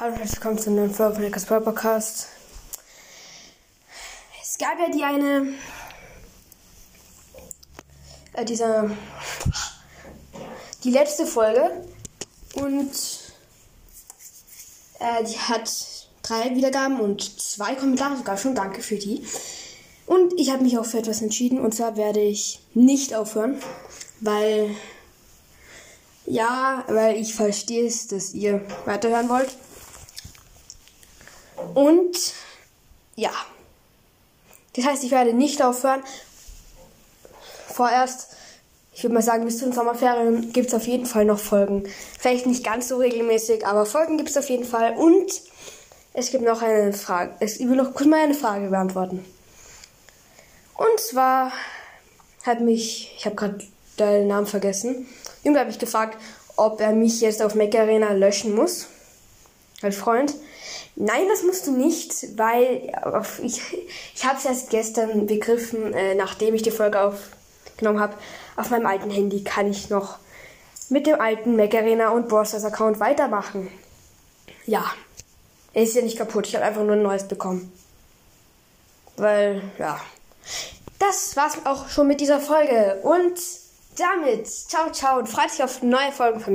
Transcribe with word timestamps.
Hallo 0.00 0.12
und 0.12 0.18
herzlich 0.18 0.38
willkommen 0.38 0.58
zu 0.58 0.70
einer 0.70 0.80
neuen 0.80 0.94
Folge 0.94 1.30
von 1.30 1.42
Brawl 1.44 1.60
Podcast. 1.60 2.28
Es 4.40 4.56
gab 4.56 4.78
ja 4.78 4.88
die 4.88 5.04
eine, 5.04 5.52
äh, 8.32 8.44
dieser, 8.46 8.90
die 10.84 10.90
letzte 10.90 11.26
Folge 11.26 11.84
und 12.54 12.90
äh, 15.00 15.22
die 15.22 15.38
hat 15.38 15.70
drei 16.22 16.56
Wiedergaben 16.56 16.98
und 16.98 17.38
zwei 17.38 17.74
Kommentare 17.74 18.16
sogar 18.16 18.38
schon. 18.38 18.54
Danke 18.54 18.80
für 18.80 18.96
die. 18.96 19.22
Und 20.06 20.32
ich 20.40 20.50
habe 20.50 20.62
mich 20.62 20.78
auch 20.78 20.86
für 20.86 21.00
etwas 21.00 21.20
entschieden 21.20 21.60
und 21.60 21.74
zwar 21.74 21.98
werde 21.98 22.22
ich 22.22 22.60
nicht 22.72 23.14
aufhören, 23.14 23.60
weil 24.20 24.74
ja, 26.24 26.84
weil 26.88 27.16
ich 27.16 27.34
verstehe 27.34 27.86
es, 27.86 28.06
dass 28.06 28.32
ihr 28.32 28.64
weiterhören 28.86 29.28
wollt. 29.28 29.50
Und 31.74 32.16
ja. 33.16 33.30
Das 34.74 34.84
heißt, 34.86 35.04
ich 35.04 35.10
werde 35.10 35.32
nicht 35.34 35.62
aufhören. 35.62 36.02
Vorerst, 37.68 38.28
ich 38.92 39.02
würde 39.02 39.14
mal 39.14 39.22
sagen, 39.22 39.44
bis 39.44 39.58
zu 39.58 39.64
den 39.64 39.72
Sommerferien 39.72 40.52
gibt 40.52 40.68
es 40.68 40.74
auf 40.74 40.86
jeden 40.86 41.06
Fall 41.06 41.24
noch 41.24 41.38
Folgen. 41.38 41.84
Vielleicht 42.18 42.46
nicht 42.46 42.64
ganz 42.64 42.88
so 42.88 42.96
regelmäßig, 42.98 43.66
aber 43.66 43.86
Folgen 43.86 44.16
gibt 44.16 44.30
es 44.30 44.36
auf 44.36 44.48
jeden 44.48 44.64
Fall. 44.64 44.96
Und 44.96 45.30
es 46.12 46.30
gibt 46.30 46.44
noch 46.44 46.62
eine 46.62 46.92
Frage. 46.92 47.32
Ich 47.40 47.58
will 47.60 47.76
noch 47.76 47.94
kurz 47.94 48.06
mal 48.06 48.20
eine 48.20 48.34
Frage 48.34 48.68
beantworten. 48.68 49.24
Und 50.76 51.00
zwar 51.00 51.52
hat 52.44 52.60
mich, 52.60 53.14
ich 53.16 53.26
habe 53.26 53.36
gerade 53.36 53.58
den 53.98 54.28
Namen 54.28 54.46
vergessen, 54.46 55.06
irgendwer 55.42 55.60
hat 55.60 55.68
mich 55.68 55.78
gefragt, 55.78 56.18
ob 56.56 56.80
er 56.80 56.92
mich 56.92 57.20
jetzt 57.20 57.42
auf 57.42 57.54
Mac 57.54 57.74
Arena 57.74 58.12
löschen 58.12 58.54
muss. 58.54 58.86
Als 59.82 59.96
Freund. 59.96 60.34
Nein, 60.96 61.22
das 61.28 61.42
musst 61.42 61.66
du 61.66 61.72
nicht, 61.72 62.38
weil 62.38 62.92
ich, 63.42 63.60
ich 64.14 64.24
habe 64.26 64.36
es 64.36 64.44
erst 64.44 64.70
gestern 64.70 65.26
begriffen, 65.26 65.94
äh, 65.94 66.14
nachdem 66.14 66.54
ich 66.54 66.62
die 66.62 66.70
Folge 66.70 67.00
aufgenommen 67.00 68.00
habe. 68.00 68.14
Auf 68.56 68.70
meinem 68.70 68.86
alten 68.86 69.10
Handy 69.10 69.42
kann 69.42 69.70
ich 69.70 69.88
noch 69.88 70.18
mit 70.90 71.06
dem 71.06 71.20
alten 71.20 71.56
Mac 71.56 71.74
Arena 71.74 72.10
und 72.10 72.28
Browsers 72.28 72.64
Account 72.64 73.00
weitermachen. 73.00 73.70
Ja, 74.66 74.84
er 75.72 75.82
ist 75.84 75.94
ja 75.94 76.02
nicht 76.02 76.18
kaputt. 76.18 76.46
Ich 76.46 76.56
habe 76.56 76.64
einfach 76.64 76.82
nur 76.82 76.92
ein 76.92 77.02
neues 77.02 77.26
bekommen. 77.26 77.72
Weil, 79.16 79.62
ja. 79.78 80.00
Das 80.98 81.36
war's 81.36 81.58
auch 81.64 81.88
schon 81.88 82.08
mit 82.08 82.20
dieser 82.20 82.40
Folge. 82.40 83.00
Und 83.02 83.38
damit, 83.96 84.46
ciao, 84.48 84.90
ciao 84.90 85.18
und 85.18 85.28
freut 85.28 85.50
sich 85.50 85.62
auf 85.62 85.82
neue 85.82 86.12
Folgen 86.12 86.40
von 86.40 86.44
mir. 86.44 86.48